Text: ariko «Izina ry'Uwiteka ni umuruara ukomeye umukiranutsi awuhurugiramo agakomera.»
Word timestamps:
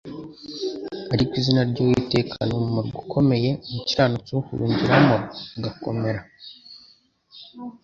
ariko 1.13 1.31
«Izina 1.41 1.61
ry'Uwiteka 1.69 2.35
ni 2.47 2.53
umuruara 2.57 2.97
ukomeye 3.03 3.49
umukiranutsi 3.67 4.29
awuhurugiramo 4.31 5.17
agakomera.» 5.57 6.21